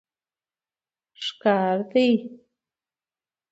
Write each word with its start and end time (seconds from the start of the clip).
ښکار 1.23 1.75
دي 1.91 2.05